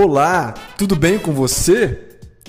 Olá, 0.00 0.54
tudo 0.76 0.94
bem 0.94 1.18
com 1.18 1.32
você? 1.32 1.98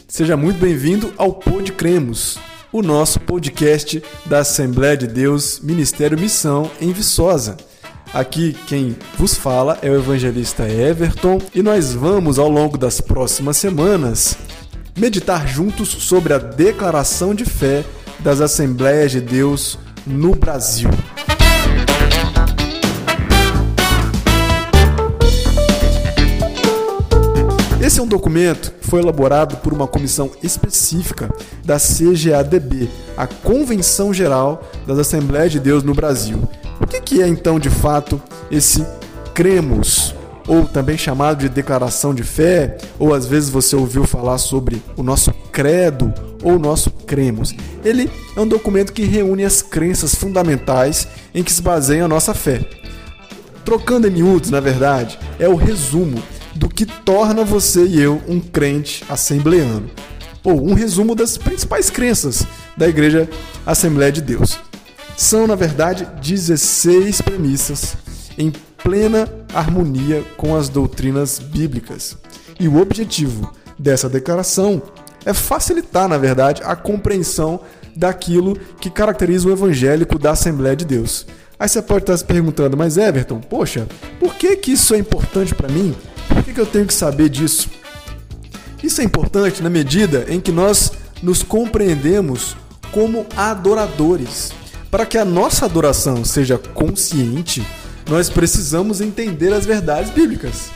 Seja 0.08 0.38
muito 0.38 0.60
bem-vindo 0.60 1.12
ao 1.18 1.34
Pod 1.34 1.72
Cremos, 1.72 2.38
o 2.72 2.84
nosso 2.84 3.20
podcast 3.20 4.04
da 4.28 4.42
Assembleia 4.42 4.96
de 4.96 5.08
Deus 5.08 5.60
Ministério 5.60 6.16
Missão 6.16 6.70
em 6.80 6.94
Viçosa. 6.94 7.58
Aqui 8.14 8.56
quem 8.68 8.96
vos 9.18 9.34
fala 9.34 9.80
é 9.82 9.90
o 9.90 9.96
evangelista 9.96 10.70
Everton 10.70 11.40
e 11.56 11.64
nós 11.64 11.92
vamos 11.92 12.38
ao 12.38 12.50
longo 12.50 12.78
das 12.78 13.02
próximas 13.02 13.58
semanas 13.58 14.38
meditar 14.96 15.48
juntos 15.48 15.90
sobre 15.90 16.36
a 16.36 16.38
declaração 16.38 17.34
de 17.34 17.46
fé 17.46 17.84
das 18.20 18.42
Assembleias 18.42 19.12
de 19.12 19.22
Deus 19.22 19.80
no 20.06 20.36
Brasil. 20.36 20.92
Esse 28.00 28.04
é 28.04 28.06
um 28.06 28.18
documento 28.18 28.72
que 28.80 28.88
foi 28.88 29.02
elaborado 29.02 29.58
por 29.58 29.74
uma 29.74 29.86
comissão 29.86 30.32
específica 30.42 31.30
da 31.66 31.76
CGADB, 31.78 32.90
a 33.18 33.28
Convenção 33.28 34.14
Geral 34.14 34.64
das 34.88 35.00
Assembleias 35.00 35.52
de 35.52 35.60
Deus 35.60 35.84
no 35.84 35.94
Brasil. 35.94 36.48
O 36.80 36.88
que 36.88 37.22
é 37.22 37.28
então 37.28 37.60
de 37.60 37.70
fato 37.70 38.22
esse 38.50 38.88
cremos, 39.34 40.16
ou 40.48 40.64
também 40.64 40.98
chamado 40.98 41.40
de 41.40 41.50
declaração 41.50 42.16
de 42.16 42.24
fé, 42.24 42.78
ou 42.98 43.14
às 43.14 43.26
vezes 43.26 43.50
você 43.50 43.76
ouviu 43.76 44.06
falar 44.06 44.38
sobre 44.38 44.82
o 44.96 45.04
nosso 45.04 45.34
credo 45.52 46.14
ou 46.42 46.54
o 46.54 46.60
nosso 46.60 46.90
cremos? 46.92 47.54
Ele 47.84 48.10
é 48.34 48.40
um 48.40 48.48
documento 48.48 48.94
que 48.94 49.04
reúne 49.04 49.44
as 49.44 49.62
crenças 49.62 50.16
fundamentais 50.16 51.06
em 51.36 51.44
que 51.44 51.52
se 51.52 51.62
baseia 51.62 52.06
a 52.06 52.08
nossa 52.08 52.34
fé. 52.34 52.62
Trocando 53.66 54.08
em 54.08 54.12
miúdos, 54.12 54.50
na 54.52 54.62
verdade, 54.62 55.20
é 55.38 55.50
o 55.50 55.56
resumo 55.56 56.24
do 56.56 56.68
que 56.68 56.86
torna 56.86 57.44
você 57.44 57.86
e 57.86 58.02
eu 58.02 58.22
um 58.28 58.40
crente 58.40 59.04
assembleano, 59.10 59.90
ou 60.44 60.68
um 60.68 60.74
resumo 60.74 61.16
das 61.16 61.38
principais 61.38 61.90
crenças 61.90 62.46
da 62.76 62.88
Igreja 62.88 63.30
Assembleia 63.66 64.12
de 64.12 64.22
Deus. 64.22 64.60
São, 65.18 65.46
na 65.46 65.56
verdade, 65.56 66.08
16 66.22 67.22
premissas 67.22 67.98
em 68.38 68.52
plena 68.84 69.28
harmonia 69.54 70.24
com 70.38 70.56
as 70.56 70.70
doutrinas 70.70 71.40
bíblicas. 71.40 72.18
E 72.60 72.68
o 72.68 72.78
objetivo 72.78 73.54
dessa 73.78 74.10
declaração 74.10 74.82
é 75.26 75.34
facilitar, 75.34 76.08
na 76.08 76.18
verdade, 76.18 76.62
a 76.64 76.76
compreensão 76.76 77.60
daquilo 77.96 78.58
que 78.80 78.90
caracteriza 78.90 79.48
o 79.48 79.52
evangélico 79.52 80.18
da 80.18 80.32
Assembleia 80.32 80.76
de 80.76 80.86
Deus. 80.86 81.26
Aí 81.60 81.68
você 81.68 81.82
pode 81.82 82.04
estar 82.04 82.16
se 82.16 82.24
perguntando, 82.24 82.78
mas 82.78 82.98
Everton, 82.98 83.42
poxa, 83.42 83.86
por 84.18 84.36
que, 84.36 84.56
que 84.56 84.72
isso 84.72 84.96
é 84.96 84.98
importante 84.98 85.54
para 85.54 85.68
mim? 85.68 85.94
Por 86.30 86.44
que, 86.44 86.54
que 86.54 86.62
eu 86.62 86.66
tenho 86.66 86.88
que 86.88 86.94
saber 86.94 87.28
disso? 87.28 87.70
Isso 88.82 89.02
é 89.02 89.04
importante 89.04 89.62
na 89.62 89.70
medida 89.70 90.26
em 90.30 90.40
que 90.40 90.52
nós 90.52 90.94
nos 91.22 91.44
compreendemos 91.44 92.56
como 92.92 93.26
adoradores. 93.36 94.52
Para 94.90 95.06
que 95.06 95.18
a 95.18 95.26
nossa 95.26 95.66
adoração 95.66 96.24
seja 96.24 96.58
consciente, 96.58 97.66
nós 98.10 98.30
precisamos 98.30 99.02
entender 99.02 99.54
as 99.54 99.66
verdades 99.66 100.12
bíblicas. 100.12 100.72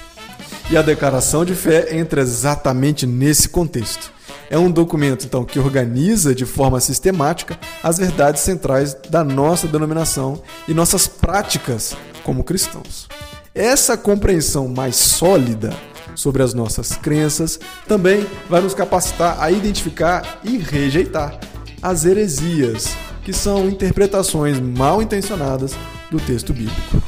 E 0.69 0.77
a 0.77 0.81
declaração 0.81 1.43
de 1.43 1.55
fé 1.55 1.97
entra 1.97 2.21
exatamente 2.21 3.07
nesse 3.07 3.49
contexto. 3.49 4.11
É 4.49 4.57
um 4.57 4.69
documento, 4.69 5.25
então, 5.25 5.43
que 5.43 5.59
organiza 5.59 6.35
de 6.35 6.45
forma 6.45 6.79
sistemática 6.79 7.57
as 7.81 7.97
verdades 7.97 8.41
centrais 8.41 8.95
da 9.09 9.23
nossa 9.23 9.67
denominação 9.67 10.41
e 10.67 10.73
nossas 10.73 11.07
práticas 11.07 11.95
como 12.23 12.43
cristãos. 12.43 13.07
Essa 13.55 13.95
compreensão 13.95 14.67
mais 14.67 14.95
sólida 14.95 15.71
sobre 16.15 16.41
as 16.41 16.55
nossas 16.55 16.93
crenças 16.93 17.59
também 17.87 18.25
vai 18.49 18.59
nos 18.61 18.73
capacitar 18.73 19.39
a 19.39 19.51
identificar 19.51 20.39
e 20.43 20.57
rejeitar 20.57 21.39
as 21.79 22.03
heresias, 22.03 22.95
que 23.23 23.31
são 23.31 23.69
interpretações 23.69 24.59
mal 24.59 25.03
intencionadas 25.03 25.75
do 26.09 26.19
texto 26.19 26.51
bíblico. 26.51 26.99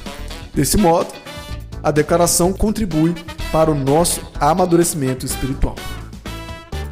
Desse 0.53 0.77
modo, 0.77 1.11
a 1.81 1.89
declaração 1.89 2.53
contribui 2.53 3.15
para 3.51 3.71
o 3.71 3.75
nosso 3.75 4.21
amadurecimento 4.39 5.25
espiritual. 5.25 5.75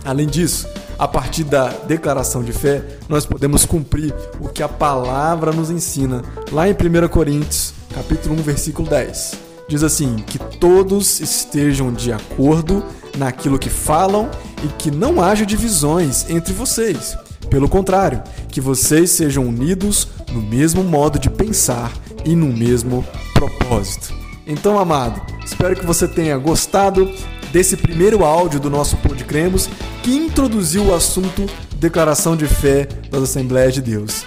Além 0.04 0.26
disso, 0.26 0.68
a 0.98 1.08
partir 1.08 1.44
da 1.44 1.68
declaração 1.68 2.44
de 2.44 2.54
fé, 2.54 2.84
nós 3.08 3.24
podemos 3.24 3.66
cumprir 3.66 4.16
o 4.40 4.50
que 4.50 4.64
a 4.64 4.68
palavra 4.68 5.52
nos 5.52 5.70
ensina 5.70 6.24
lá 6.52 6.68
em 6.68 6.74
1 6.74 7.08
Coríntios, 7.08 7.74
capítulo 7.94 8.36
1, 8.36 8.44
versículo 8.44 8.90
10 8.90 9.54
diz 9.68 9.84
assim: 9.84 10.18
que 10.18 10.38
todos 10.38 11.20
estejam 11.20 11.92
de 11.92 12.12
acordo 12.12 12.84
naquilo 13.18 13.60
que 13.60 13.70
falam 13.70 14.30
e 14.64 14.68
que 14.68 14.92
não 14.92 15.22
haja 15.22 15.46
divisões 15.46 16.30
entre 16.30 16.54
vocês. 16.54 17.18
Pelo 17.50 17.70
contrário, 17.70 18.24
que 18.50 18.62
vocês 18.62 19.12
sejam 19.12 19.46
unidos 19.46 20.08
no 20.32 20.42
mesmo 20.42 20.84
modo 20.84 21.20
de 21.20 21.30
pensar 21.30 21.92
e 22.26 22.36
no 22.36 22.48
mesmo 22.48 23.06
propósito. 23.34 24.14
Então, 24.48 24.80
amado, 24.80 25.22
espero 25.46 25.76
que 25.76 25.86
você 25.86 26.08
tenha 26.08 26.38
gostado 26.38 27.10
desse 27.52 27.78
primeiro 27.78 28.26
áudio 28.26 28.60
do 28.60 28.70
nosso 28.70 28.98
Pod 28.98 29.24
Cremos 29.24 29.70
que 30.02 30.16
introduziu 30.16 30.86
o 30.86 30.96
assunto 30.96 31.46
Declaração 31.76 32.36
de 32.36 32.48
Fé 32.48 32.88
das 33.10 33.24
Assembleias 33.24 33.74
de 33.74 33.82
Deus. 33.82 34.26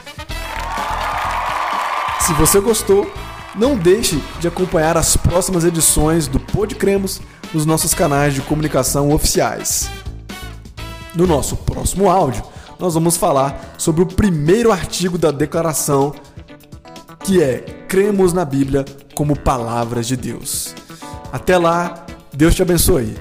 Se 2.21 2.33
você 2.35 2.61
gostou, 2.61 3.11
não 3.57 3.77
deixe 3.77 4.23
de 4.39 4.47
acompanhar 4.47 4.97
as 4.97 5.17
próximas 5.17 5.65
edições 5.65 6.29
do 6.29 6.39
Pod 6.39 6.75
Cremos 6.75 7.21
nos 7.55 7.65
nossos 7.65 7.95
canais 7.95 8.35
de 8.35 8.43
comunicação 8.43 9.13
oficiais. 9.13 9.91
No 11.15 11.27
nosso 11.27 11.57
próximo 11.57 12.11
áudio, 12.11 12.43
nós 12.79 12.95
vamos 12.95 13.17
falar 13.17 13.75
sobre 13.79 14.03
o 14.03 14.07
primeiro 14.07 14.71
artigo 14.71 15.17
da 15.17 15.31
declaração, 15.31 16.15
que 17.25 17.43
é 17.43 17.59
Cremos 17.89 18.33
na 18.33 18.45
Bíblia 18.45 18.85
como 19.15 19.39
palavras 19.39 20.07
de 20.07 20.17
Deus. 20.17 20.75
Até 21.33 21.57
lá, 21.57 22.05
Deus 22.33 22.55
te 22.55 22.63
abençoe. 22.63 23.17